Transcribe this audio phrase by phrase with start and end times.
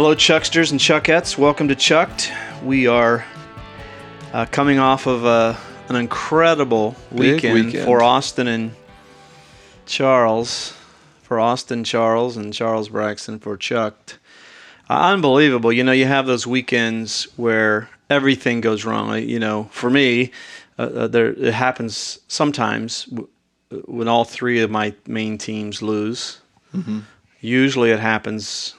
[0.00, 1.36] Hello, Chucksters and Chuckettes.
[1.36, 2.32] Welcome to Chucked.
[2.64, 3.22] We are
[4.32, 5.54] uh, coming off of uh,
[5.90, 7.84] an incredible weekend, weekend.
[7.84, 8.74] for Austin and
[9.84, 10.72] Charles.
[11.20, 14.18] For Austin, Charles, and Charles Braxton for Chucked.
[14.88, 15.70] Uh, unbelievable.
[15.70, 19.10] You know, you have those weekends where everything goes wrong.
[19.10, 20.30] Uh, You know, for me,
[20.78, 23.06] uh, there it happens sometimes
[23.84, 26.40] when all three of my main teams lose.
[27.42, 28.76] Usually, it happens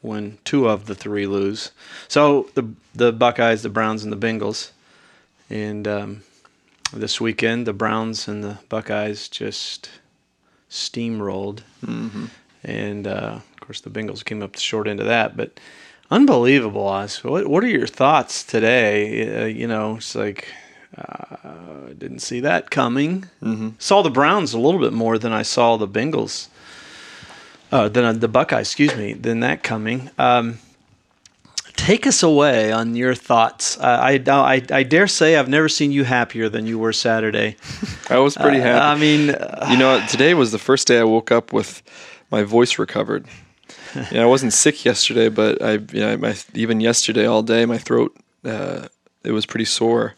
[0.00, 1.72] when two of the three lose.
[2.08, 4.70] So the the Buckeyes, the Browns, and the Bengals,
[5.50, 6.22] and um,
[6.92, 9.90] this weekend the Browns and the Buckeyes just
[10.70, 11.60] steamrolled,
[12.64, 15.36] and uh, of course the Bengals came up the short end of that.
[15.36, 15.58] But
[16.10, 17.22] unbelievable, Oz.
[17.24, 19.42] What what are your thoughts today?
[19.42, 20.48] Uh, you know, it's like.
[20.96, 23.26] Uh, didn't see that coming.
[23.42, 23.70] Mm-hmm.
[23.78, 26.48] Saw the Browns a little bit more than I saw the Bengals
[27.72, 30.10] uh, than uh, the Buckeyes, excuse me, than that coming.
[30.18, 30.58] Um,
[31.78, 33.78] take us away on your thoughts.
[33.78, 37.56] Uh, I, I, I dare say I've never seen you happier than you were Saturday.
[38.10, 38.80] I was pretty happy.
[38.80, 41.82] I mean, uh, you know, today was the first day I woke up with
[42.30, 43.26] my voice recovered.
[43.94, 47.64] You know, I wasn't sick yesterday, but I, you know, my, even yesterday all day,
[47.64, 48.88] my throat, uh,
[49.24, 50.14] it was pretty sore,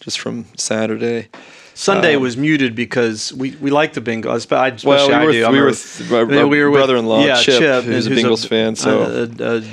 [0.00, 1.28] just from Saturday.
[1.74, 4.46] Sunday um, was muted because we, we like the Bengals.
[4.48, 5.50] But I, Well, especially we I were, do.
[5.50, 8.76] We were, th- my, I my we were brother-in-law yeah, Chip, who's a Bengals fan.
[8.76, 9.26] So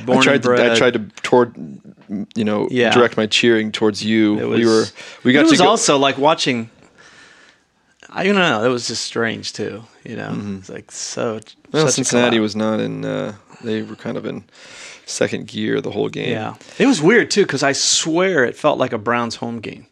[0.05, 1.55] born I tried to, I tried to toward,
[2.35, 2.91] you know, Yeah.
[2.91, 4.39] direct my cheering towards you.
[4.39, 4.85] It we was- were,
[5.23, 5.67] we got it to was go.
[5.67, 6.69] also like watching.
[8.11, 8.63] I don't know.
[8.63, 9.83] It was just strange too.
[10.03, 11.39] You know, it's like so.
[11.39, 11.71] Mm-hmm.
[11.77, 13.05] well, Cincinnati was not in.
[13.05, 14.43] Uh, they were kind of in
[15.05, 16.31] second gear the whole game.
[16.31, 19.85] Yeah, it was weird too because I swear it felt like a Browns home game.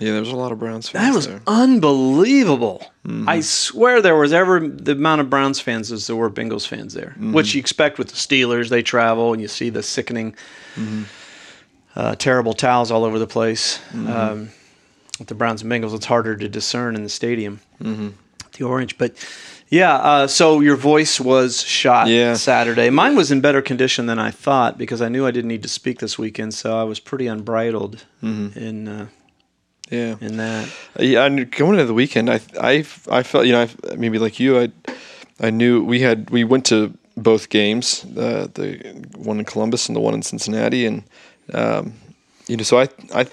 [0.00, 1.40] Yeah, there was a lot of Browns fans That was there.
[1.46, 2.84] unbelievable.
[3.06, 3.28] Mm-hmm.
[3.28, 6.94] I swear there was ever the amount of Browns fans as there were Bengals fans
[6.94, 7.32] there, Mm-hmm.
[7.32, 8.68] which you expect with the Steelers.
[8.70, 10.34] They travel and you see the sickening,
[10.76, 11.02] Mm-hmm.
[11.96, 13.78] uh, terrible towels all over the place.
[13.92, 14.10] Mm-hmm.
[14.10, 14.48] Um,
[15.20, 18.08] with the Browns and Bengals, it's harder to discern in the stadium, Mm-hmm.
[18.58, 18.98] the orange.
[18.98, 19.12] But
[19.68, 22.34] yeah, uh, so your voice was shot Yeah.
[22.34, 22.90] Saturday.
[22.90, 25.68] Mine was in better condition than I thought because I knew I didn't need to
[25.68, 28.58] speak this weekend, so I was pretty unbridled Mm-hmm.
[28.58, 29.06] in uh,
[29.94, 30.16] Yeah.
[30.20, 30.68] in that.
[30.98, 34.40] Yeah, and going into the weekend, I I I felt you know I, maybe like
[34.40, 34.68] you, I
[35.40, 39.96] I knew we had we went to both games, uh, the one in Columbus and
[39.96, 41.04] the one in Cincinnati, and
[41.52, 41.94] um,
[42.48, 43.26] you know so I I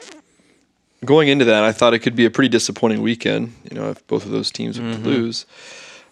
[1.06, 4.06] going into that I thought it could be a pretty disappointing weekend, you know, if
[4.08, 5.46] both of those teams would lose,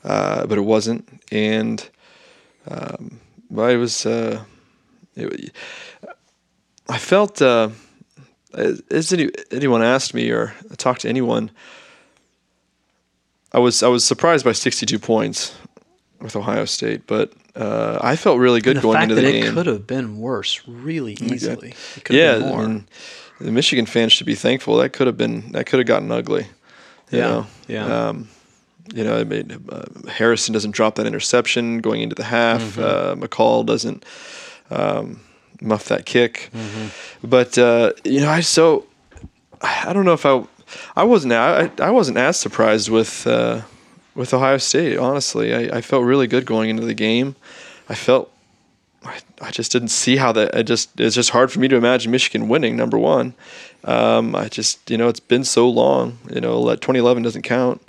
[0.04, 1.88] uh, but it wasn't, and
[2.68, 3.20] um,
[3.52, 4.44] but it was uh,
[5.16, 5.54] it,
[6.88, 7.42] I felt.
[7.42, 7.70] Uh,
[8.54, 11.52] has any, anyone asked me or talked to anyone,
[13.54, 15.56] I was I was surprised by 62 points
[16.22, 19.38] with Ohio State, but uh, I felt really good the going fact into that the
[19.40, 21.74] it could have been worse really easily.
[21.96, 22.64] It could yeah, have been more.
[22.64, 22.88] and
[23.40, 24.78] the Michigan fans should be thankful.
[24.78, 26.48] That could have been that could have gotten ugly.
[27.12, 27.48] You Yeah, know?
[27.68, 28.08] yeah.
[28.10, 28.30] Um,
[28.94, 32.62] you know, I mean, uh, Harrison doesn't drop that interception going into the half.
[32.62, 33.22] Mm-hmm.
[33.22, 34.04] Uh, McCall doesn't
[34.72, 35.22] um,
[35.62, 36.50] muff that kick.
[36.54, 37.28] Mm-hmm.
[37.28, 38.86] But uh, you know, I so
[39.62, 40.44] I don't know if I
[40.96, 43.62] I wasn't I, I wasn't as surprised with uh,
[44.16, 44.98] with Ohio State.
[44.98, 47.36] Honestly, I, I felt really good going into the game.
[47.88, 48.32] I felt
[49.04, 50.56] I, I just didn't see how that.
[50.56, 52.76] I just it's just hard for me to imagine Michigan winning.
[52.76, 53.34] Number one,
[53.84, 56.20] um, I just you know it's been so long.
[56.34, 57.82] You know, let 2011 doesn't count.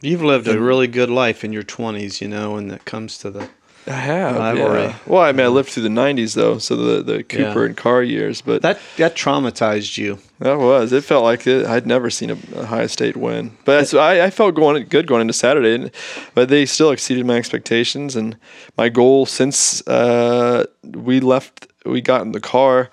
[0.00, 3.30] You've lived a really good life in your 20s, you know, when it comes to
[3.30, 3.48] the.
[3.88, 4.36] I have.
[4.36, 4.82] Rivalry.
[4.82, 4.96] Yeah.
[5.06, 7.66] Well, I mean, I lived through the '90s though, so the the Cooper Yeah.
[7.66, 8.40] and Carr years.
[8.42, 10.18] But That that traumatized you.
[10.40, 10.92] That was.
[10.92, 13.56] It felt like it, I'd never seen a, Ohio State win.
[13.64, 15.90] But I, I felt going good going into Saturday, and-
[16.34, 18.14] but they still exceeded my expectations.
[18.16, 18.36] And
[18.76, 22.90] my goal since uh, we left, we got in the car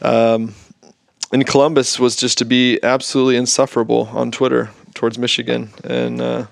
[0.00, 0.54] um,
[1.32, 6.46] in Columbus was just to be absolutely insufferable on Twitter towards Michigan, and uh,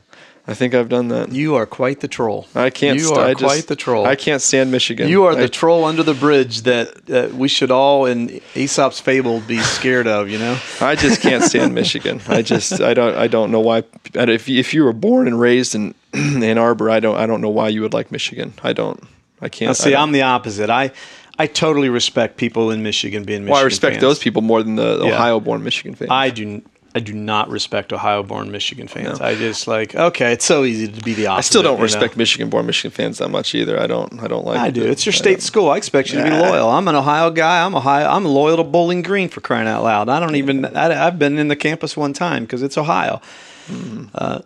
[0.46, 1.30] I think I've done that.
[1.32, 2.46] You are quite the troll.
[2.54, 2.98] I can't.
[2.98, 4.04] You st- are I just- quite the troll.
[4.06, 5.08] I can't stand Michigan.
[5.08, 8.98] You are I- the troll under the bridge that, that we should all in Aesop's
[9.00, 10.28] fable be scared of.
[10.28, 10.58] You know.
[10.80, 12.20] I just can't stand Michigan.
[12.28, 13.84] I just I don't I don't know why.
[14.14, 17.40] If you- if you were born and raised in Ann Arbor, I don't I don't
[17.42, 18.52] know why you would like Michigan.
[18.62, 19.02] I don't.
[19.40, 19.68] I can't.
[19.68, 20.68] Now, see, I I'm the opposite.
[20.70, 20.90] I
[21.38, 24.02] I totally respect people in Michigan being Michigan well, I respect fans.
[24.02, 25.14] those people more than the Yeah.
[25.14, 26.10] Ohio-born Michigan fans.
[26.10, 26.60] I do.
[26.92, 29.20] I do not respect Ohio-born Michigan fans.
[29.20, 29.26] No.
[29.26, 30.32] I just like okay.
[30.32, 31.38] It's so easy to be the opposite.
[31.38, 31.82] I still don't you know?
[31.84, 33.80] respect Michigan-born Michigan fans that much either.
[33.80, 34.20] I don't.
[34.20, 34.58] I don't like.
[34.58, 34.82] I do.
[34.84, 35.70] It's your I state don't- school.
[35.70, 36.68] I expect you to be loyal.
[36.68, 37.64] I'm an Ohio guy.
[37.64, 38.08] I'm Ohio.
[38.08, 40.08] I'm loyal to Bowling Green for crying out loud.
[40.08, 40.64] I don't even.
[40.64, 43.20] I, I've been in the campus one time because it's Ohio.
[43.68, 44.06] Mm-hmm.
[44.14, 44.40] Uh,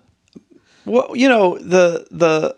[0.84, 2.56] well, you know the the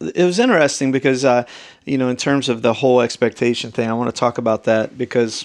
[0.00, 1.44] it was interesting because uh,
[1.84, 4.96] you know in terms of the whole expectation thing, I want to talk about that
[4.96, 5.44] because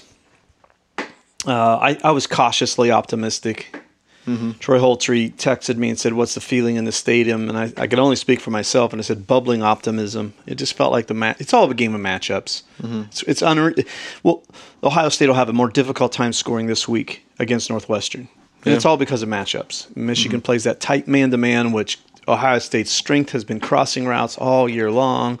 [1.46, 3.82] uh, I, I was cautiously optimistic.
[4.26, 4.52] Mm-hmm.
[4.60, 7.88] Troy Holtree texted me and said, "What's the feeling in the stadium?" And I, I
[7.88, 11.14] could only speak for myself, and I said, "Bubbling optimism." It just felt like the
[11.14, 11.40] match.
[11.40, 12.62] It's all a game of matchups.
[12.80, 13.02] Mm-hmm.
[13.02, 13.86] It's, it's unre-
[14.22, 14.44] well,
[14.84, 18.28] Ohio State will have a more difficult time scoring this week against Northwestern,
[18.64, 18.74] and yeah.
[18.74, 19.94] it's all because of matchups.
[19.96, 20.44] Michigan mm-hmm.
[20.44, 21.98] plays that tight man to man, which
[22.28, 25.40] Ohio State's strength has been crossing routes all year long.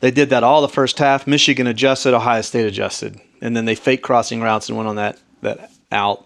[0.00, 1.26] They did that all the first half.
[1.26, 5.18] Michigan adjusted, Ohio State adjusted, and then they fake crossing routes and went on that
[5.42, 6.24] that out.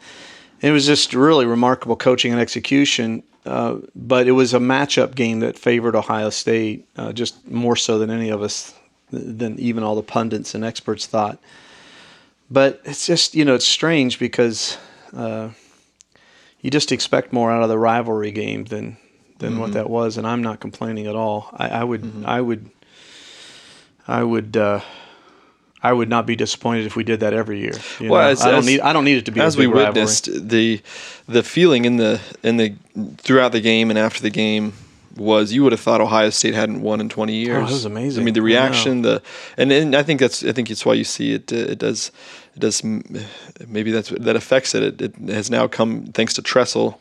[0.60, 3.22] It was just really remarkable coaching and execution.
[3.46, 7.98] Uh, but it was a matchup game that favored Ohio State, uh, just more so
[7.98, 8.74] than any of us,
[9.10, 11.38] than even all the pundits and experts thought.
[12.50, 14.76] But it's just you know it's strange because
[15.16, 15.50] uh,
[16.60, 18.98] you just expect more out of the rivalry game than
[19.38, 19.60] than mm-hmm.
[19.60, 21.48] what that was, and I'm not complaining at all.
[21.52, 22.26] I, I would mm-hmm.
[22.26, 22.70] I would
[24.06, 24.80] I would uh,
[25.82, 27.72] I would not be disappointed if we did that every year.
[27.98, 29.66] You well, as, I don't as, need I don't need it to be as we
[29.66, 30.48] witnessed rivalry.
[30.48, 30.82] the
[31.26, 32.74] the feeling in the in the
[33.18, 34.74] throughout the game and after the game
[35.16, 37.56] was you would have thought Ohio State hadn't won in 20 years.
[37.56, 38.22] Oh, that was amazing.
[38.22, 39.22] I mean the reaction, the
[39.56, 41.50] and, and I think that's I think it's why you see it.
[41.50, 42.12] It does
[42.54, 44.82] it does maybe that's that affects it.
[44.82, 47.00] It, it has now come thanks to Tressel.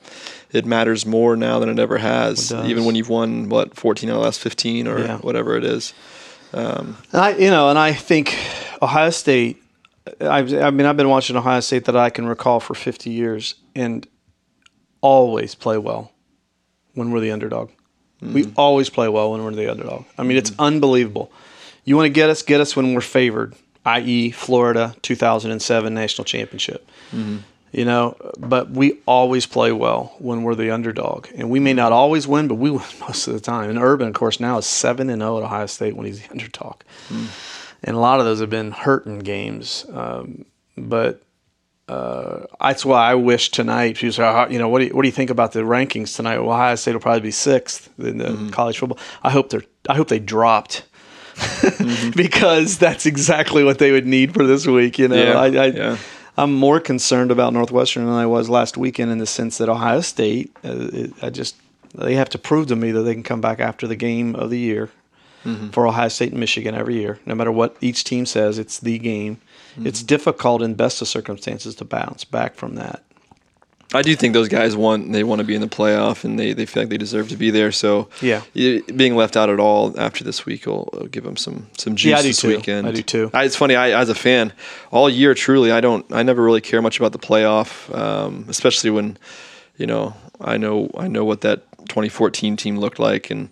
[0.52, 2.52] It matters more now than it ever has.
[2.52, 5.18] It even when you've won what 14 out of the last 15 or yeah.
[5.18, 5.94] whatever it is.
[6.54, 8.36] Um, I, you know, and I think
[8.81, 9.62] Ohio State.
[10.22, 13.56] I've, I mean, I've been watching Ohio State that I can recall for 50 years,
[13.76, 14.08] and
[15.02, 16.12] always play well
[16.94, 17.70] when we're the underdog.
[18.22, 18.34] Mm-hmm.
[18.34, 20.06] We always play well when we're the underdog.
[20.18, 21.31] I mean, it's unbelievable.
[21.86, 23.56] You want to get us, get us when we're favored,
[23.86, 26.88] i.e., Florida 2007 national championship.
[27.12, 27.38] Mm-hmm
[27.72, 31.92] you know but we always play well when we're the underdog and we may not
[31.92, 34.66] always win but we win most of the time and urban of course now is
[34.66, 37.28] 7 and 0 at ohio state when he's the underdog mm.
[37.84, 40.46] And a lot of those have been hurting games um,
[40.78, 41.22] but
[41.90, 43.96] uh, that's why I wish tonight.
[43.96, 46.38] People say, you know, what do you, what do you think about the rankings tonight?
[46.38, 48.50] Well, Ohio State will probably be sixth in the mm-hmm.
[48.50, 49.00] college football.
[49.24, 49.64] I hope they're.
[49.90, 50.84] I hope they dropped
[51.34, 52.12] mm-hmm.
[52.16, 55.00] because that's exactly what they would need for this week.
[55.00, 55.98] You know, yeah, I, I yeah.
[56.38, 60.02] I'm more concerned about Northwestern than I was last weekend in the sense that Ohio
[60.02, 61.56] State, uh, it, I just
[61.96, 64.52] they have to prove to me that they can come back after the game of
[64.52, 64.92] the year
[65.45, 65.69] mm-hmm.
[65.69, 68.57] for Ohio State and Michigan every year, no matter what each team says.
[68.57, 69.41] It's the game.
[69.71, 69.88] Mm-hmm.
[69.88, 73.03] It's difficult in best of circumstances to bounce back from that.
[73.91, 76.53] I do think those guys want they want to be in the playoff and they,
[76.53, 77.71] they feel like they deserve to be there.
[77.71, 81.68] So yeah, being left out at all after this week will, will give them some
[81.75, 82.50] some juice yeah, this too.
[82.50, 82.88] weekend.
[82.88, 83.31] I do too.
[83.33, 83.75] I, it's funny.
[83.75, 84.53] I as a fan
[84.92, 86.06] all year, truly, I don't.
[86.12, 89.18] I never really care much about the playoff, um, especially when
[89.77, 93.50] you know I know I know what that 2014 team looked like and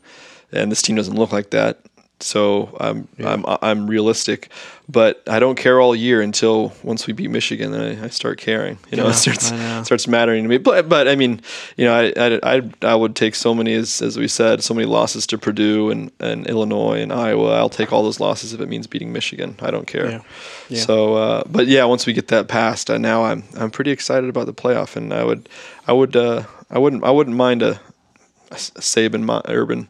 [0.52, 1.80] and this team doesn't look like that
[2.20, 3.32] so I'm yeah.
[3.32, 4.50] I'm I'm realistic,
[4.90, 8.40] but I don't care all year until once we beat Michigan, then I, I start
[8.40, 8.80] caring.
[8.90, 9.84] You know, yeah, it starts know.
[9.84, 10.58] starts mattering to me.
[10.58, 11.42] But but I mean,
[11.76, 14.74] you know, I, I I I would take so many as as we said, so
[14.74, 17.56] many losses to Purdue and, and Illinois and Iowa.
[17.56, 19.56] I'll take all those losses if it means beating Michigan.
[19.62, 20.24] I don't care.
[20.70, 20.80] Yeah.
[20.82, 24.28] So, uh, but yeah, once we get that passed, uh, now I'm I'm pretty excited
[24.28, 25.50] about the playoff, and I would
[25.86, 27.80] I would uh, I wouldn't I wouldn't mind a,
[28.50, 29.88] a Saban Urban.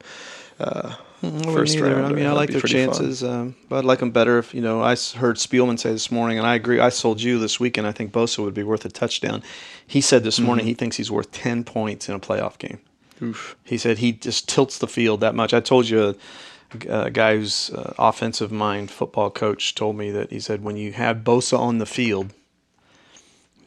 [0.59, 2.05] Uh, first round.
[2.05, 4.81] I mean, I like their chances, um, but I'd like them better if you know.
[4.81, 6.79] I heard Spielman say this morning, and I agree.
[6.79, 7.85] I sold you this weekend.
[7.85, 9.43] I think Bosa would be worth a touchdown.
[9.85, 10.45] He said this mm-hmm.
[10.45, 12.79] morning he thinks he's worth ten points in a playoff game.
[13.21, 13.55] Oof.
[13.63, 15.53] He said he just tilts the field that much.
[15.53, 16.09] I told you.
[16.09, 16.15] A,
[16.89, 20.91] a guy who's uh, offensive mind football coach told me that he said when you
[20.91, 22.33] have Bosa on the field,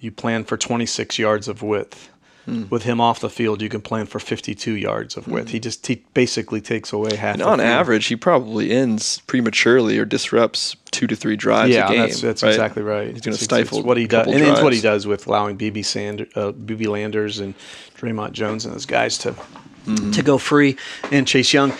[0.00, 2.10] you plan for 26 yards of width
[2.50, 2.70] Mm.
[2.70, 5.48] With him off the field, you can plan for 52 yards of width.
[5.48, 5.52] Mm.
[5.52, 7.34] He just he basically takes away half.
[7.34, 7.68] And on field.
[7.68, 11.98] average, he probably ends prematurely or disrupts two to three drives yeah, a game.
[12.00, 12.50] that's, that's right?
[12.50, 13.12] exactly right.
[13.12, 15.84] He's going to stifle what he does, and it's what he does with allowing BB
[15.84, 17.54] Sand, uh, BB Landers and
[17.96, 20.10] Dre'Mont Jones and those guys to mm-hmm.
[20.10, 20.76] to go free
[21.12, 21.72] and Chase Young.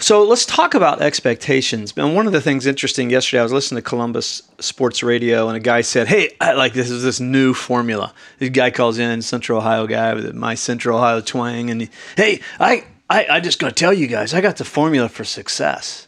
[0.00, 1.92] So let's talk about expectations.
[1.96, 5.56] And one of the things interesting yesterday, I was listening to Columbus Sports Radio, and
[5.56, 9.22] a guy said, "Hey, I like this is this new formula." This guy calls in,
[9.22, 13.58] Central Ohio guy with my Central Ohio twang, and he, hey, I, I, I just
[13.58, 16.06] gonna tell you guys, I got the formula for success.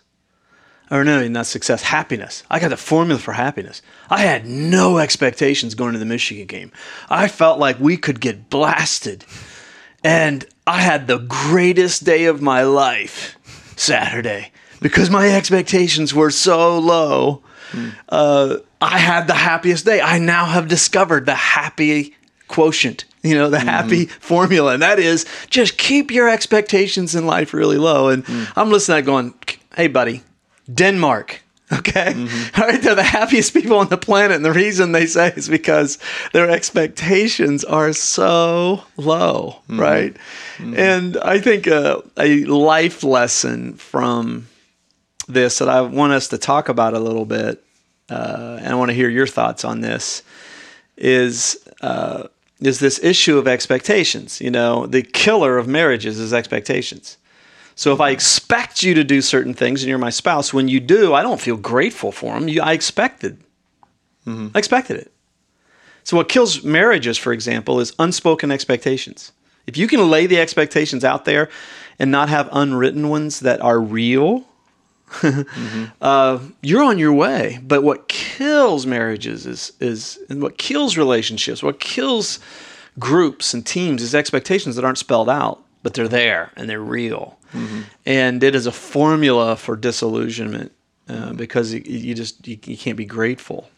[0.88, 2.44] Or no, not success, happiness.
[2.48, 3.82] I got the formula for happiness.
[4.08, 6.72] I had no expectations going to the Michigan game.
[7.08, 9.24] I felt like we could get blasted,
[10.04, 13.36] and I had the greatest day of my life
[13.80, 17.42] Saturday because my expectations were so low.
[17.72, 17.92] Mm.
[18.08, 20.00] Uh, I had the happiest day.
[20.00, 22.16] I now have discovered the happy
[22.48, 23.68] quotient, you know, the mm-hmm.
[23.68, 24.74] happy formula.
[24.74, 28.08] And that is just keep your expectations in life really low.
[28.08, 28.52] And mm.
[28.56, 29.34] I'm listening to that going,
[29.76, 30.22] hey, buddy,
[30.72, 31.42] Denmark.
[31.80, 32.12] Okay.
[32.56, 32.82] All right.
[32.82, 34.36] They're the happiest people on the planet.
[34.36, 35.98] And the reason they say is because
[36.32, 39.60] their expectations are so low.
[39.68, 40.16] Right.
[40.58, 44.48] And I think uh, a life lesson from
[45.28, 47.62] this that I want us to talk about a little bit,
[48.08, 50.22] uh, and I want to hear your thoughts on this,
[50.96, 52.24] is uh,
[52.60, 54.40] is this issue of expectations.
[54.40, 57.16] You know, the killer of marriages is expectations.
[57.80, 60.80] So if I expect you to do certain things and you're my spouse, when you
[60.80, 62.46] do, I don't feel grateful for them.
[62.46, 63.38] You, I expected.
[64.54, 65.10] I expected it.
[66.04, 69.32] So what kills marriages, for example, is unspoken expectations.
[69.66, 71.48] If you can lay the expectations out there
[71.98, 74.44] and not have unwritten ones that are real,
[76.02, 77.60] uh, you're on your way.
[77.62, 82.40] But what kills marriages is is and what kills relationships, what kills
[82.98, 87.38] groups and teams is expectations that aren't spelled out, but they're there and they're real.
[88.06, 90.72] And it is a formula for disillusionment
[91.08, 93.68] uh, because you, you just you, you can't be grateful.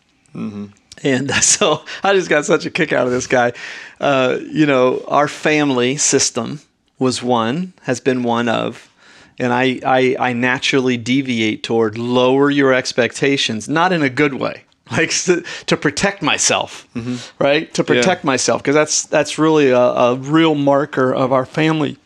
[1.03, 3.53] And so I just got such a kick out of this guy.
[4.01, 6.61] Uh, you know, our family system
[6.99, 8.89] was one, has been one of,
[9.39, 14.65] and I, I, I naturally deviate toward lower your expectations, not in a good way,
[14.91, 16.87] like to, to protect myself,
[17.39, 17.73] right?
[17.75, 21.97] To protect myself, because that's that's really a, a real marker of our family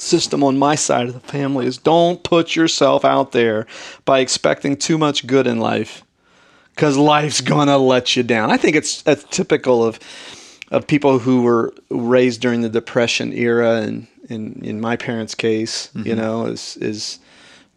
[0.00, 3.66] system on my side of the family is don't put yourself out there
[4.04, 6.02] by expecting too much good in life
[6.74, 8.50] because life's gonna let you down.
[8.50, 9.98] I think it's, it's typical of
[10.70, 15.90] of people who were raised during the Depression era, and in in my parents' case,
[16.06, 17.18] you know, is is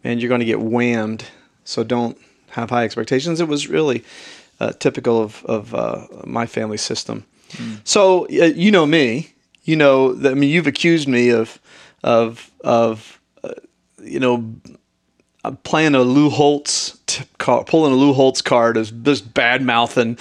[0.04, 1.24] man, you're gonna get whammed.
[1.64, 2.16] So don't
[2.50, 3.40] have high expectations.
[3.40, 4.04] It was really
[4.60, 7.24] uh, typical of of uh, my family system.
[7.84, 9.32] So uh, you know me,
[9.64, 10.12] you know.
[10.14, 11.58] That, I mean, you've accused me of
[12.04, 13.50] of of uh,
[14.02, 14.54] you know
[15.64, 20.16] playing a Lou Holtz t- car, pulling a Lou Holtz card is just bad mouthing,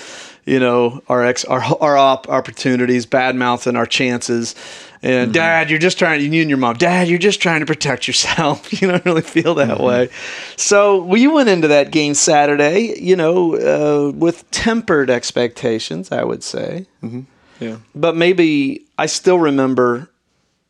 [0.46, 4.56] you know, our ex, our our op- opportunities, bad mouthing our chances.
[5.02, 6.22] And dad, you're just trying.
[6.34, 8.72] You and your mom, dad, you're just trying to protect yourself.
[8.82, 10.10] You don't really feel that way.
[10.56, 16.42] So we went into that game Saturday, you know, uh, with tempered expectations, I would
[16.44, 16.86] say
[17.60, 17.78] Yeah.
[17.94, 20.10] but maybe I still remember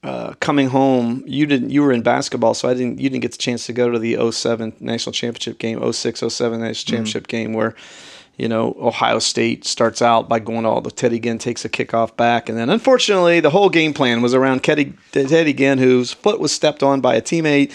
[0.04, 1.24] uh, coming home.
[1.26, 1.70] You didn't.
[1.70, 3.00] You were in basketball, so I didn't.
[3.00, 6.60] You didn't get the chance to go to the 07 national championship game, 06, 07
[6.60, 7.76] national championship game where.
[8.36, 12.18] You know, Ohio State starts out by going all the Teddy Ginn takes a kickoff
[12.18, 16.40] back, and then unfortunately the whole game plan was around Teddy, Teddy Ginn, whose foot
[16.40, 17.72] was stepped on by a teammate,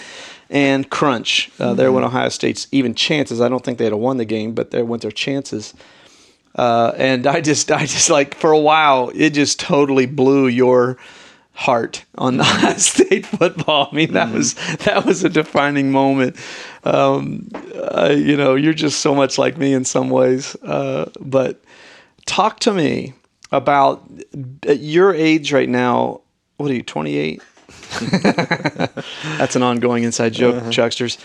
[0.49, 1.49] and crunch.
[1.61, 3.39] Uh, There went Ohio State's even chances.
[3.39, 5.73] I don't think they'd have won the game, but there went their chances.
[6.55, 10.97] Uh, and I just, I just like for a while, it just totally blew your
[11.59, 13.89] heart on the State football.
[13.91, 14.53] I mean, that was
[14.85, 16.37] that was a defining moment.
[16.85, 20.55] Um, uh, you know, you're just so much like me in some ways.
[20.63, 21.61] Uh, but
[22.25, 23.13] talk to me
[23.51, 24.09] about
[24.65, 26.21] at your age right now.
[26.55, 27.41] What are you, 28?
[29.37, 31.17] That's an ongoing inside joke, Chucksters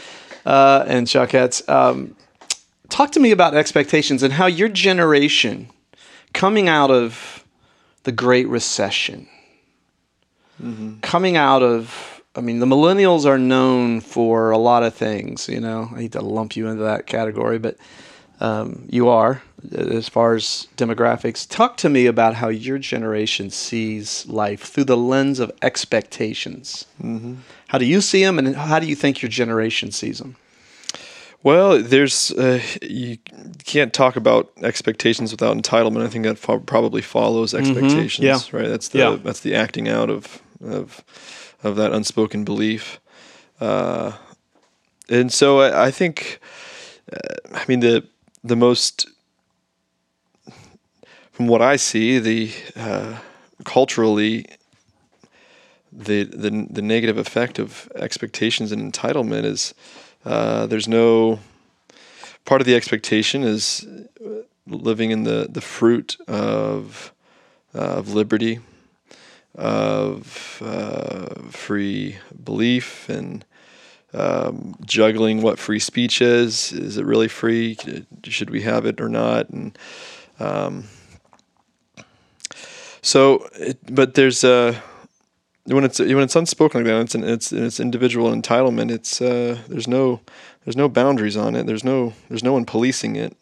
[0.45, 1.69] uh, and Chuckettes.
[1.69, 2.17] Um,
[2.89, 5.71] talk to me about expectations and how your generation
[6.33, 7.45] coming out of
[8.05, 9.29] the Great Recession,
[11.03, 15.49] coming out of, I mean, the millennials are known for a lot of things.
[15.49, 17.77] You know, I hate to lump you into that category, but
[18.41, 19.43] um, you are
[19.77, 21.49] as far as demographics.
[21.49, 26.87] Talk to me about how your generation sees life through the lens of expectations.
[27.69, 30.37] How do you see them, and how do you think your generation sees them?
[31.43, 33.19] Well, there's uh, you
[33.65, 36.03] can't talk about expectations without entitlement.
[36.03, 38.39] I think that fo- probably follows expectations, Yeah.
[38.53, 38.69] right?
[38.69, 39.17] That's the Yeah.
[39.23, 41.05] that's the acting out of of
[41.63, 43.01] of that unspoken belief.
[43.61, 44.13] Uh,
[45.09, 46.41] and so I, I think,
[47.13, 48.07] uh, I mean the
[48.43, 49.09] the most
[51.33, 53.19] from what I see, the uh,
[53.65, 54.47] culturally
[55.91, 59.75] the, the the negative effect of expectations and entitlement is
[60.25, 61.41] uh, there's no
[62.45, 63.87] part of the expectation is
[64.67, 67.13] living in the the fruit of
[67.73, 68.61] of liberty,
[69.55, 73.45] of uh, free belief, and
[74.13, 76.73] um, juggling what free speech is.
[76.73, 77.77] Is it really free?
[78.25, 79.51] Should we have it or not?
[79.51, 79.79] And
[80.39, 80.85] um,
[83.03, 84.83] so, it, but there's a
[85.67, 88.91] when it's when it's unspoken like that, it's an, it's it's individual entitlement.
[88.91, 90.21] It's uh, there's no
[90.65, 91.67] there's no boundaries on it.
[91.67, 93.37] There's no there's no one policing it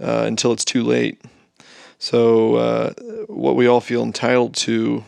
[0.00, 1.20] uh, until it's too late.
[1.98, 2.92] So uh,
[3.26, 5.04] what we all feel entitled to,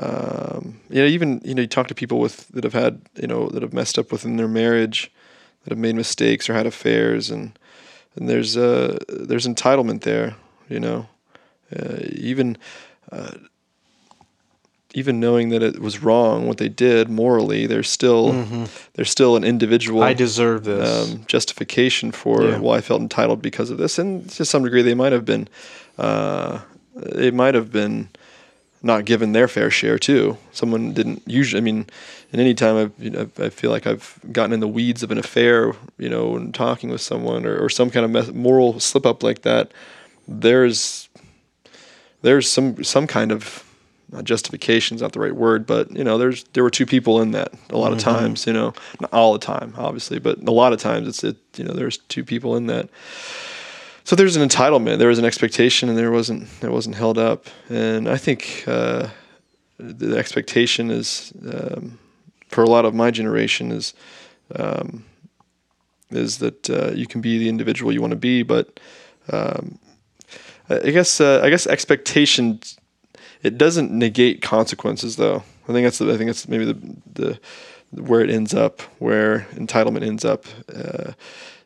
[0.00, 3.26] um, you know, even you know, you talk to people with that have had you
[3.26, 5.10] know that have messed up within their marriage,
[5.64, 7.58] that have made mistakes or had affairs, and
[8.16, 10.36] and there's uh there's entitlement there,
[10.68, 11.08] you know,
[11.74, 12.56] uh, even.
[13.12, 13.32] Uh,
[14.94, 18.64] even knowing that it was wrong what they did morally, there's still Mm-hmm.
[18.94, 21.12] there's still an individual I deserve this.
[21.12, 22.58] um, justification for Yeah.
[22.58, 25.48] well I felt entitled because of this, and to some degree they might have been
[25.98, 26.60] uh,
[26.94, 28.08] they might have been
[28.86, 30.38] not given their fair share too.
[30.52, 31.60] Someone didn't usually.
[31.60, 31.86] I mean,
[32.32, 35.10] in any time I've, you know, I feel like I've gotten in the weeds of
[35.10, 39.04] an affair, you know, and talking with someone or, or some kind of moral slip
[39.04, 39.72] up like that.
[40.26, 41.08] There's
[42.22, 43.64] there's some some kind of
[44.12, 47.32] uh, justification's not the right word, but you know, there's there were two people in
[47.32, 50.72] that a lot of times, you know, not all the time, obviously, but a lot
[50.72, 52.88] of times it's it, you know, there's two people in that.
[54.06, 57.46] So there's an entitlement, there was an expectation, and there wasn't it wasn't held up,
[57.68, 59.08] and I think uh,
[59.78, 61.98] the expectation is um,
[62.46, 63.94] for a lot of my generation is
[64.54, 65.04] um,
[66.10, 68.78] is that uh, you can be the individual you want to be, but
[69.32, 69.80] um,
[70.70, 72.60] I guess uh, I guess expectation
[73.42, 75.42] it doesn't negate consequences though.
[75.68, 76.78] I think that's the, I think that's maybe the
[77.12, 77.40] the
[78.00, 80.44] where it ends up, where entitlement ends up.
[80.72, 81.14] Uh,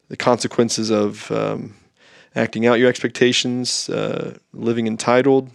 [0.08, 1.74] the consequences of um,
[2.34, 5.50] acting out your expectations, uh, living entitled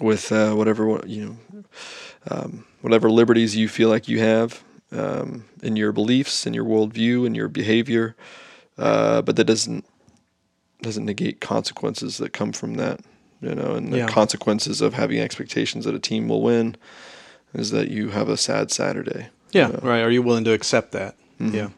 [0.00, 1.64] with uh, whatever you know,
[2.30, 4.62] um, whatever liberties you feel like you have
[4.92, 8.14] um, in your beliefs, in your worldview, in your behavior,
[8.78, 9.84] uh, but that doesn't
[10.82, 13.00] doesn't negate consequences that come from that.
[13.40, 14.06] You know, and the Yeah.
[14.06, 16.76] consequences of having expectations that a team will win
[17.54, 19.28] is that you have a sad Saturday.
[19.52, 20.00] Yeah, right.
[20.00, 21.16] Are you willing to accept that?
[21.38, 21.68] Yeah.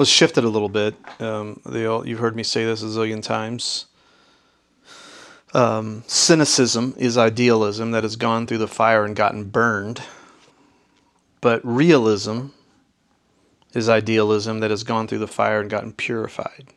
[0.00, 0.94] Let's shift it a little bit.
[1.20, 3.84] Um, they all, you've heard me say this a zillion times.
[5.52, 10.00] Um, cynicism is idealism that has gone through the fire and gotten burned.
[11.42, 12.46] But realism
[13.74, 16.68] is idealism that has gone through the fire and gotten purified.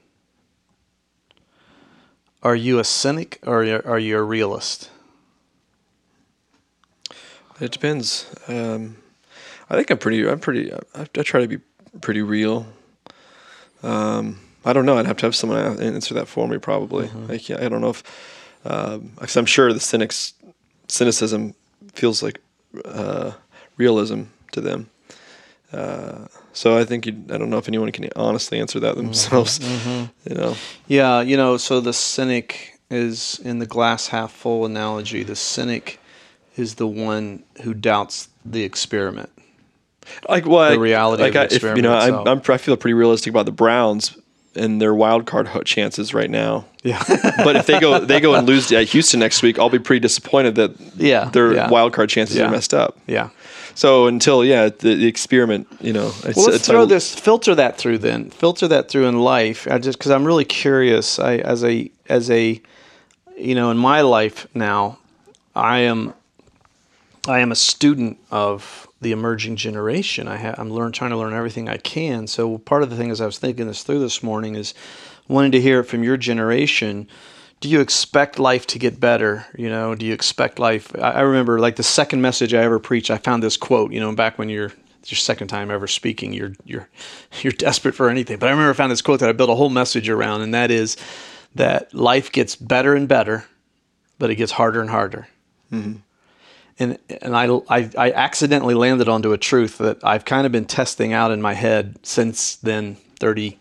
[2.43, 4.89] Are you a cynic or are you- are you a realist?
[7.61, 8.35] It depends.
[8.49, 8.97] Um,
[9.69, 10.27] I think I'm pretty.
[10.27, 10.73] I'm pretty.
[10.73, 11.59] I, I try to be
[12.01, 12.67] pretty real.
[13.83, 14.97] Um, I don't know.
[14.97, 16.57] I'd have to have someone answer that for me.
[16.57, 17.09] Probably.
[17.29, 18.03] I, can't, I don't know if.
[18.65, 20.33] Um, 'cause I'm sure the cynics,
[20.87, 21.53] cynicism
[21.93, 22.39] feels like
[22.85, 23.31] uh,
[23.77, 24.89] realism to them.
[25.73, 29.59] Uh, so I think you, I don't know if anyone can honestly answer that themselves.
[30.29, 30.55] You know.
[30.87, 35.23] Yeah, you know, so the cynic is in the glass half full analogy.
[35.23, 35.99] The cynic
[36.55, 39.29] is the one who doubts the experiment.
[40.29, 41.93] Like what The reality like of the I, if, you know.
[41.95, 44.17] I'm, I'm I feel pretty realistic about the Browns
[44.55, 46.65] and their wild card chances right now.
[46.83, 47.01] Yeah.
[47.43, 50.01] but if they go they go and lose at Houston next week, I'll be pretty
[50.01, 51.69] disappointed that Yeah, their yeah.
[51.69, 52.47] wild card chances Yeah.
[52.47, 52.97] are messed up.
[53.07, 53.29] yeah.
[53.75, 57.15] So until yeah, the, the experiment, you know, it's, Well, let's it's throw a- this,
[57.15, 58.29] filter that through then.
[58.29, 59.67] Filter that through in life.
[59.67, 61.17] I just because I'm really curious.
[61.17, 62.61] I as a as a
[63.35, 64.99] you know in my life now,
[65.55, 66.13] I am
[67.27, 70.27] I am a student of the emerging generation.
[70.27, 72.27] I learn trying to learn everything I can.
[72.27, 74.73] So part of the thing as I was thinking this through this morning is
[75.27, 77.07] wanting to hear it from your generation.
[77.59, 79.45] Do you expect life to get better?
[79.57, 80.93] You know, do you expect life?
[80.95, 83.11] I, I remember like the second message I ever preached.
[83.11, 83.91] I found this quote.
[83.91, 84.71] You know, back when you're
[85.05, 86.89] your second time ever speaking, you're you're
[87.41, 88.39] you're desperate for anything.
[88.39, 90.53] But I remember I found this quote that I built a whole message around, and
[90.53, 90.97] that is
[91.55, 93.45] that life gets better and better,
[94.17, 95.27] but it gets harder and harder
[95.73, 95.97] mm-hmm.
[96.79, 100.65] And and I, I I accidentally landed onto a truth that I've kind of been
[100.65, 103.59] testing out in my head since then, thirty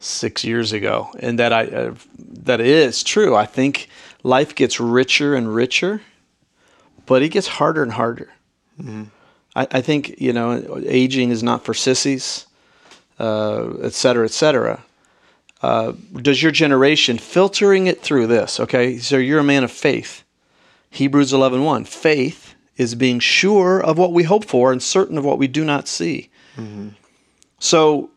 [0.00, 3.34] six years ago, and that I uh, that it is true.
[3.34, 3.88] I think
[4.22, 6.02] life gets richer and richer,
[7.06, 8.30] but it gets harder and harder.
[9.56, 12.46] I, I think you know, aging is not for sissies,
[13.18, 14.82] uh, et cetera, et cetera.
[15.62, 18.60] Uh, does your generation filtering it through this?
[18.60, 20.23] Okay, so you're a man of faith.
[20.94, 25.38] Hebrews 11:1 Faith is being sure of what we hope for and certain of what
[25.38, 26.30] we do not see.
[26.56, 26.90] Mm-hmm.
[27.58, 28.10] So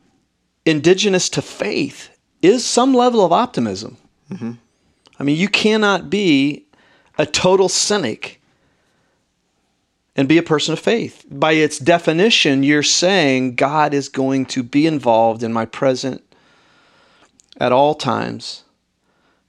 [0.65, 2.09] indigenous to faith
[2.41, 3.97] is some level of optimism.
[4.31, 4.51] Mm-hmm.
[5.19, 6.65] I mean, you cannot be
[7.17, 8.41] a total cynic
[10.15, 11.25] and be a person of faith.
[11.29, 16.23] By its definition, you're saying God is going to be involved in my present
[17.59, 18.63] at all times.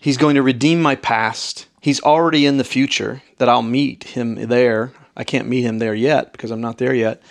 [0.01, 1.67] He's going to redeem my past.
[1.81, 4.93] He's already in the future that I'll meet him there.
[5.17, 7.23] I can't meet him there yet because I'm not there yet.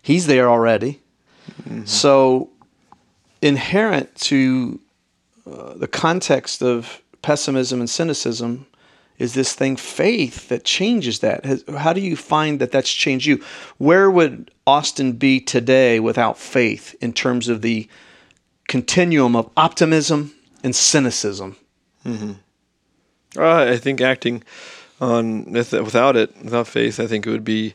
[0.00, 1.00] He's there already.
[1.84, 2.50] So,
[3.40, 4.80] inherent to
[5.44, 8.66] uh, the context of pessimism and cynicism
[9.18, 11.44] is this thing faith that changes that.
[11.44, 13.42] Has, how do you find that that's changed you?
[13.78, 17.88] Where would Austin be today without faith in terms of the
[18.72, 20.32] continuum of optimism
[20.64, 21.56] and cynicism.
[23.36, 24.42] Uh, I think acting
[25.00, 27.74] on without it, without faith, I think it would be.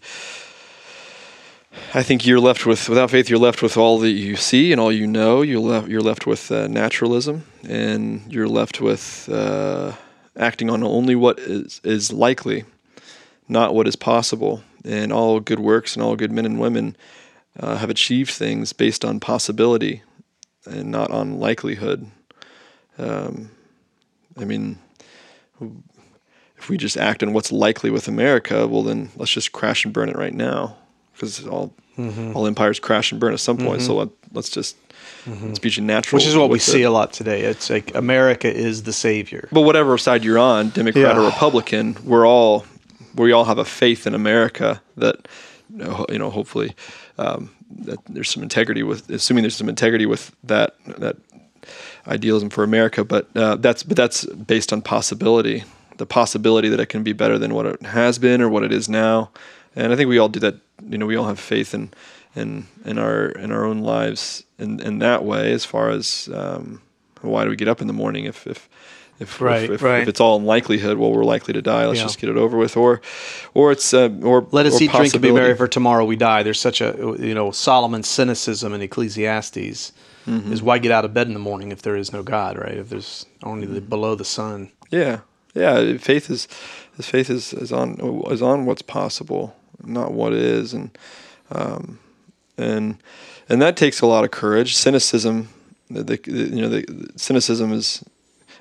[1.94, 3.30] I think you're left with without faith.
[3.30, 5.42] You're left with all that you see and all you know.
[5.42, 5.88] You're left.
[5.88, 9.94] You're left with uh, naturalism, and you're left with uh,
[10.36, 12.66] acting on only what is is likely,
[13.48, 14.63] not what is possible.
[14.86, 16.96] And all good works and all good men and women
[17.60, 20.02] uh, have achieved things based on possibility,
[20.66, 22.10] and not on likelihood.
[22.98, 23.52] Um,
[24.39, 24.78] I mean,
[26.58, 29.93] if we just act on what's likely with America, well, then let's just crash and
[29.93, 30.78] burn it right now,
[31.13, 32.38] because all Mm-hmm.
[32.38, 33.82] all empires crash and burn at some point.
[33.82, 34.78] So let, let's just
[35.26, 36.17] let's be natural.
[36.17, 36.86] Which is what we with see it.
[36.86, 37.41] a lot today.
[37.41, 39.50] It's like America is the savior.
[39.52, 42.67] But whatever side you're on, Democrat or Republican, we're all
[43.15, 45.28] we all have a faith in America that
[45.71, 46.76] you know, you know hopefully
[47.17, 51.17] um, that there's some integrity with assuming there's some integrity with that that
[52.08, 53.04] idealism for America.
[53.04, 55.64] But uh, that's but that's based on possibility,
[55.98, 58.72] the possibility that it can be better than what it has been or what it
[58.72, 59.30] is now.
[59.76, 60.56] And I think we all do that.
[60.88, 61.92] You know, we all have faith in
[62.36, 65.52] in in our in our own lives in in that way.
[65.54, 66.82] As far as um,
[67.22, 68.70] why do we get up in the morning if if
[69.20, 70.04] if, Right, if, if, right.
[70.04, 71.88] if it's all in likelihood, well, we're likely to die.
[71.88, 72.06] Let's Yeah.
[72.06, 73.02] just get it over with, or,
[73.56, 76.16] or it's uh, or Let us or eat, drink, and be merry, for tomorrow we
[76.16, 76.44] die.
[76.44, 79.92] There's such a you know Solomon's cynicism in Ecclesiastes
[80.28, 80.52] Mm-hmm.
[80.52, 82.74] is why get out of bed in the morning if there is no God, right?
[82.74, 84.72] If there's only the below the sun.
[84.92, 85.22] Yeah,
[85.54, 85.98] yeah.
[85.98, 86.48] Faith is,
[87.00, 87.98] faith is, is on
[88.30, 90.98] is on what's possible, not what is, and
[91.50, 92.00] um,
[92.58, 92.98] and
[93.48, 94.76] and that takes a lot of courage.
[94.76, 95.48] Cynicism,
[95.90, 98.04] the, the you know, the, cynicism is.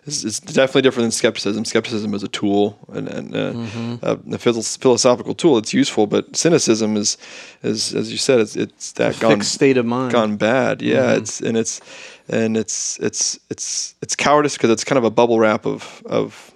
[0.06, 1.64] Is, is definitely different than skepticism.
[1.64, 4.32] Skepticism is a tool and, and uh, Mm-hmm.
[4.32, 5.58] a, a philosophical tool.
[5.58, 7.18] It's useful, but cynicism is,
[7.64, 10.12] is as you said, it's, it's that gone Fixed state of mind.
[10.12, 10.80] gone bad.
[10.80, 11.18] Yeah, Mm-hmm.
[11.22, 11.80] it's and it's
[12.28, 16.52] and it's it's it's it's cowardice because it's kind of a bubble wrap of of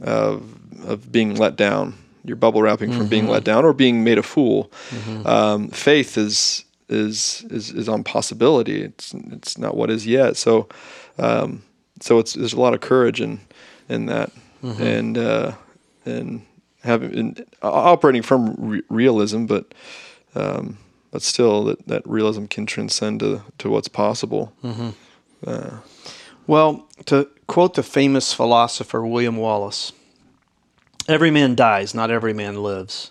[0.00, 0.42] of
[0.86, 1.94] of being let down.
[2.24, 3.08] You're bubble wrapping from Mm-hmm.
[3.08, 4.70] being let down or being made a fool.
[5.24, 8.82] Um, faith is is is is on possibility.
[8.82, 10.36] It's it's not what is yet.
[10.36, 10.68] So
[11.18, 11.62] um,
[12.00, 13.40] so it's there's a lot of courage in
[13.88, 14.30] in that
[14.62, 14.82] Mm-hmm.
[14.82, 15.52] and uh,
[16.06, 16.46] and
[16.82, 19.74] having in, operating from re- realism, but
[20.34, 20.78] um,
[21.10, 24.52] but still that, that realism can transcend to, to what's possible.
[26.46, 29.92] Well, to quote the famous philosopher William Wallace,
[31.06, 33.10] every man dies, not every man lives.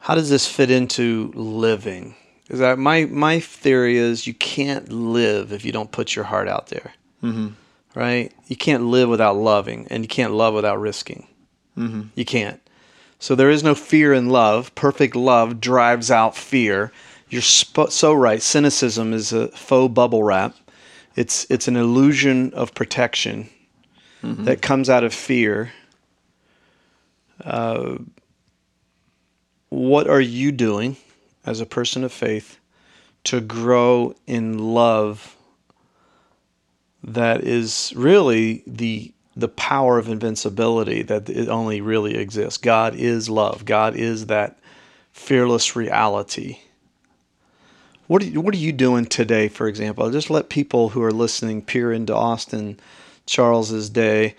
[0.00, 2.14] How does this fit into living?
[2.48, 6.48] Is that my my theory is you can't live if you don't put your heart
[6.48, 7.48] out there, mm-hmm.
[7.94, 8.32] right?
[8.46, 11.26] You can't live without loving, and you can't love without risking.
[11.76, 12.02] Mm-hmm.
[12.14, 12.60] You can't.
[13.18, 14.74] So there is no fear in love.
[14.74, 16.92] Perfect love drives out fear.
[17.28, 18.42] You're sp- so right.
[18.42, 20.56] Cynicism is a faux bubble wrap.
[21.16, 23.48] It's it's an illusion of protection
[24.22, 25.72] that comes out of fear.
[27.44, 27.96] Uh,
[29.70, 30.96] what are you doing
[31.46, 32.58] as a person of faith
[33.24, 35.36] to grow in love
[37.02, 42.58] that is really the the power of invincibility that it only really exists.
[42.58, 43.64] God is love.
[43.64, 44.58] God is that
[45.12, 46.58] fearless reality.
[48.06, 50.10] What are you, what are you doing today, for example?
[50.10, 52.80] Just let people who are listening peer into Austin
[53.24, 54.34] Charles's day.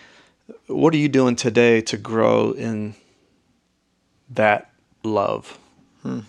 [0.68, 2.96] What are you doing today to grow in
[4.30, 4.72] that
[5.04, 5.58] love?
[6.04, 6.26] Um,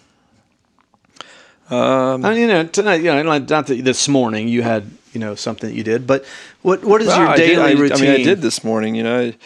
[2.25, 5.35] I mean, you know, tonight, you know, not that this morning you had, you know,
[5.35, 6.25] something that you did, but
[6.63, 7.99] what what is well, your I did- daily I, routine?
[7.99, 8.95] I mean, I did this morning.
[8.95, 9.37] You know, I,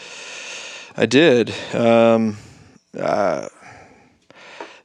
[0.95, 1.53] I did.
[1.73, 2.37] Um,
[2.97, 3.47] uh,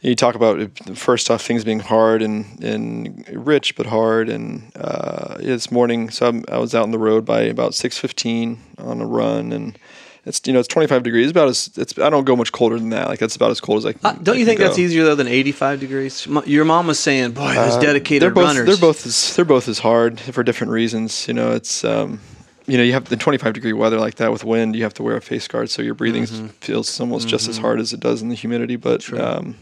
[0.03, 5.37] you talk about first off things being hard and, and rich but hard and uh,
[5.39, 9.01] yeah, this morning so I'm, I was out on the road by about 6:15 on
[9.01, 9.79] a run and
[10.25, 12.91] it's you know it's 25 degrees about as it's I don't go much colder than
[12.91, 14.77] that like that's about as cold as I can Uh, don't I you think that's
[14.77, 14.83] go.
[14.83, 16.27] easier though than 85 degrees?
[16.47, 19.69] Your mom was saying, "Boy, those dedicated they're both, runners." They're both as they're both
[19.69, 21.27] as hard for different reasons.
[21.27, 22.21] You know, it's um,
[22.67, 24.77] you know you have the 25 degree weather like that with wind.
[24.77, 26.47] You have to wear a face guard, so your breathing Mm-hmm.
[26.61, 28.77] feels almost just as hard as it does in the humidity.
[28.77, 29.57] But um,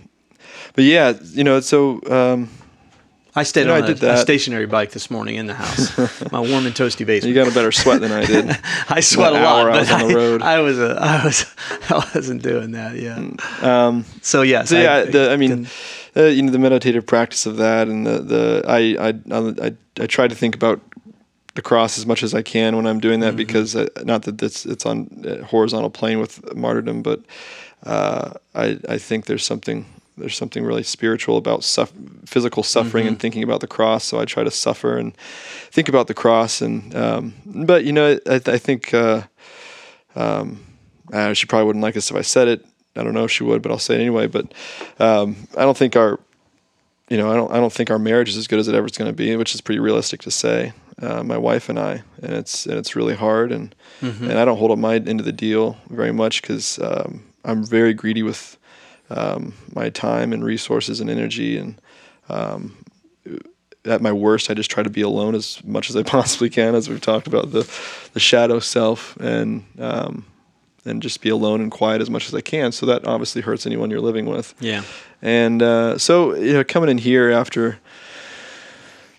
[0.75, 2.51] but yeah, you know, so um,
[3.35, 5.97] I stayed know, on I a, did a stationary bike this morning in the house,
[6.33, 7.35] my warm and toasty basement.
[7.35, 8.51] you got a better sweat than I did.
[8.89, 10.43] I sweat a lot, I was on the road.
[10.43, 11.47] I, was a, I was
[11.91, 12.97] I wasn't doing that.
[12.97, 13.31] Yeah.
[13.63, 14.71] Um, So yes.
[14.71, 15.69] so yeah, the, I mean,
[16.17, 20.07] uh, you know, the meditative practice of that, and the the I I I, I
[20.07, 20.81] try to think about
[21.55, 24.43] the cross as much as I can when I'm doing that because uh, not that
[24.43, 27.21] it's it's on a horizontal plane with martyrdom, but
[27.85, 29.85] uh, I I think there's something
[30.21, 31.93] there's something really spiritual about suff-
[32.27, 34.05] physical suffering and thinking about the cross.
[34.05, 35.17] So I try to suffer and
[35.71, 36.61] think about the cross.
[36.61, 39.23] And um, but you know, I, I think uh,
[40.15, 40.65] um,
[41.13, 42.65] uh, she probably wouldn't like this if I said it.
[42.97, 44.27] I don't know if she would, but I'll say it anyway.
[44.27, 44.53] But
[44.99, 46.19] um, I don't think our
[47.11, 48.87] you know, I don't I don't think our marriage is as good as it ever
[48.87, 50.73] is going to be, which is pretty realistic to say.
[51.03, 53.75] Uh, my wife and I, and it's and it's really hard, and
[54.31, 57.65] and I don't hold up my end of the deal very much because um, I'm
[57.65, 58.57] very greedy with
[59.11, 61.81] um, my time and resources and energy, and
[62.29, 62.85] um,
[63.85, 66.75] at my worst, I just try to be alone as much as I possibly can,
[66.75, 67.71] as we've talked about the
[68.13, 70.25] the shadow self, and um,
[70.85, 72.73] and just be alone and quiet as much as I can.
[72.73, 74.55] So that obviously hurts anyone you're living with.
[74.61, 74.83] Yeah.
[75.23, 77.79] And uh, so, you know, coming in here after,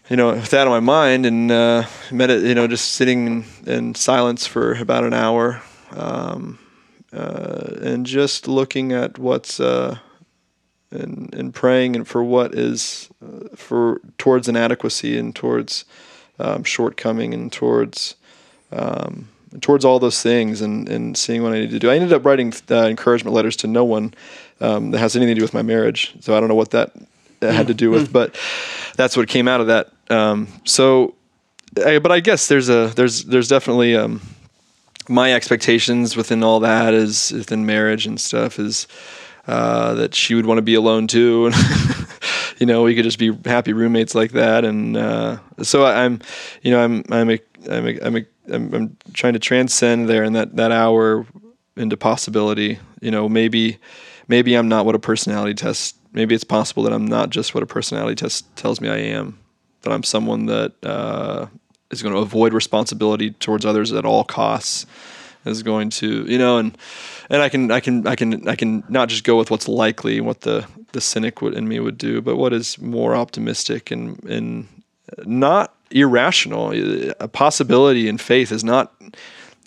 [0.09, 3.45] you know, with that on my mind and uh, medit- you know, just sitting in,
[3.65, 6.57] in silence for about an hour, um,
[7.13, 9.97] uh, and just looking at what's uh,
[10.91, 15.85] and and praying and for what is uh, for towards inadequacy and towards
[16.39, 18.15] um, shortcoming and towards
[18.71, 19.27] um,
[19.59, 21.89] towards all those things and, and seeing what I need to do.
[21.89, 24.13] I ended up writing uh, encouragement letters to no one
[24.61, 26.13] um, that has anything to do with my marriage.
[26.21, 26.93] So I don't know what that,
[27.41, 28.37] had to do with, but
[28.95, 29.91] that's what came out of that.
[30.09, 31.15] Um, so,
[31.83, 34.21] I, but I guess there's a there's there's definitely um,
[35.09, 38.87] my expectations within all that is within marriage and stuff is
[39.47, 41.55] uh, that she would want to be alone too, and
[42.59, 44.63] you know we could just be happy roommates like that.
[44.63, 46.19] And uh, so I, I'm,
[46.61, 50.23] you know, I'm I'm a, I'm a, I'm, a, I'm I'm trying to transcend there
[50.23, 51.25] in that that hour
[51.75, 52.79] into possibility.
[53.01, 53.79] You know, maybe
[54.27, 55.95] maybe I'm not what a personality test.
[56.13, 59.39] Maybe it's possible that I'm not just what a personality test tells me I am.
[59.81, 61.47] That I'm someone that uh,
[61.91, 64.85] is going to avoid responsibility towards others at all costs.
[65.43, 66.77] Is going to, you know, and
[67.27, 70.19] and I can I can I can I can not just go with what's likely
[70.19, 73.89] and what the the cynic would in me would do, but what is more optimistic
[73.89, 74.67] and and
[75.25, 76.73] not irrational.
[77.19, 78.93] A possibility in faith is not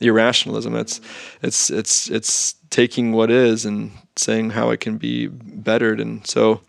[0.00, 0.76] irrationalism.
[0.76, 1.00] It's
[1.42, 6.00] it's it's it's taking what is and saying how it can be bettered.
[6.00, 6.60] And so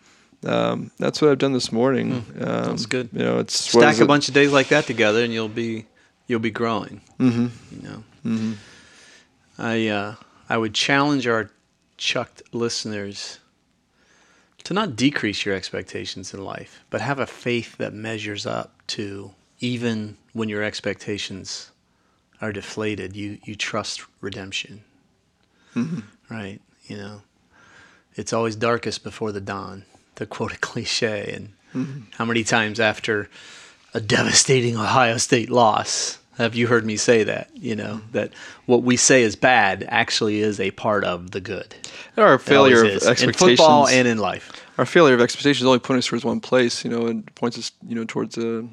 [0.45, 2.25] um, that's what I've done this morning.
[2.39, 3.09] Um, that's good.
[3.13, 4.07] You know, it's Stack a it?
[4.07, 5.85] bunch of days like that together, and you'll be
[6.27, 7.01] you'll be growing.
[7.19, 7.75] Mm-hmm.
[7.75, 8.03] You know.
[8.25, 8.53] Mm-hmm.
[9.57, 10.15] I uh,
[10.49, 11.49] I would challenge our
[11.97, 13.39] chucked listeners
[14.63, 19.31] to not decrease your expectations in life, but have a faith that measures up to
[19.59, 21.71] even when your expectations
[22.41, 23.15] are deflated.
[23.15, 24.83] You you trust redemption,
[26.29, 26.59] right?
[26.87, 27.21] You know,
[28.13, 29.85] it's always darkest before the dawn.
[30.15, 33.29] To quote a cliche, and how many times after
[33.93, 37.49] a devastating Ohio State loss have you heard me say that?
[37.55, 38.31] You know that
[38.65, 41.73] what we say is bad actually is a part of the good.
[42.17, 43.21] Our failure of expectations.
[43.21, 44.51] in football and in life.
[44.77, 47.71] our failure of expectations only points us towards one place, you know, and points us,
[47.87, 48.63] you know, towards uh,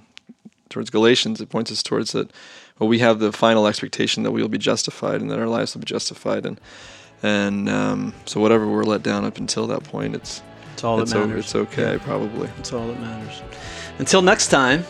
[0.68, 1.40] towards Galatians.
[1.40, 2.30] It points us towards that.
[2.78, 5.74] Well, we have the final expectation that we will be justified and that our lives
[5.74, 6.60] will be justified, and
[7.22, 10.42] and um, so whatever we're let down up until that point, it's
[10.82, 12.48] It's all that it's, o- it's okay, probably.
[12.56, 13.40] That's all that matters.
[13.98, 14.84] Until next time,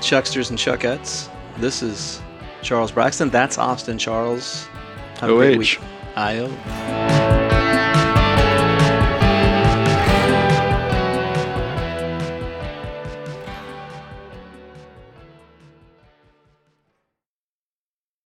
[0.00, 1.28] Chucksters and Chuckettes.
[1.58, 2.22] This is
[2.62, 3.30] Charles Braxton.
[3.30, 4.68] That's Austin Charles.
[5.18, 5.58] Have a great OH.
[5.58, 5.80] week.
[6.14, 7.43] I-O.